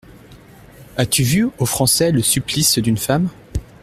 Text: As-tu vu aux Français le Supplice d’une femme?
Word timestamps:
As-tu 0.97 1.21
vu 1.21 1.47
aux 1.59 1.65
Français 1.67 2.11
le 2.11 2.23
Supplice 2.23 2.79
d’une 2.79 2.97
femme? 2.97 3.29